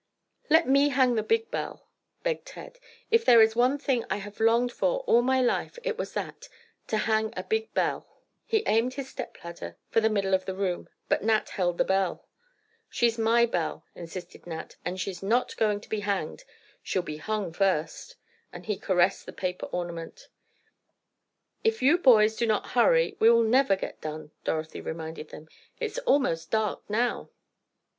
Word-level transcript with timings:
"Let 0.49 0.67
me 0.67 0.89
hang 0.89 1.13
the 1.13 1.21
big 1.21 1.51
bell," 1.51 1.87
begged 2.23 2.47
Ted, 2.47 2.79
"if 3.11 3.23
there 3.23 3.39
is 3.39 3.55
one 3.55 3.77
thing 3.77 4.03
I 4.09 4.17
have 4.17 4.39
longed 4.39 4.71
for 4.71 5.01
all 5.01 5.21
my 5.21 5.43
life 5.43 5.77
it 5.83 5.95
was 5.95 6.13
that—to 6.15 6.97
hang 6.97 7.31
a 7.37 7.43
big 7.43 7.71
'belle'." 7.75 8.07
He 8.47 8.63
aimed 8.65 8.95
his 8.95 9.09
stepladder 9.09 9.77
for 9.91 10.01
the 10.01 10.09
middle 10.09 10.33
of 10.33 10.45
the 10.45 10.55
room, 10.55 10.89
but 11.07 11.23
Nat 11.23 11.49
held 11.49 11.77
the 11.77 11.83
bell. 11.83 12.27
"She's 12.89 13.19
my 13.19 13.45
belle," 13.45 13.85
insisted 13.93 14.47
Nat, 14.47 14.75
"and 14.83 14.99
she's 14.99 15.21
not 15.21 15.55
going 15.55 15.79
to 15.81 15.87
be 15.89 15.99
hanged—she'll 15.99 17.03
be 17.03 17.17
hung 17.17 17.53
first," 17.53 18.15
and 18.51 18.65
he 18.65 18.77
caressed 18.79 19.27
the 19.27 19.31
paper 19.33 19.67
ornament. 19.67 20.29
"If 21.63 21.83
you 21.83 21.99
boys 21.99 22.35
do 22.35 22.47
not 22.47 22.69
hurry 22.71 23.17
we 23.19 23.29
will 23.29 23.43
never 23.43 23.75
get 23.75 24.01
done," 24.01 24.31
Dorothy 24.45 24.81
reminded 24.81 25.29
them. 25.29 25.47
"It's 25.79 25.99
almost 25.99 26.49
dark 26.49 26.81
now." 26.89 27.29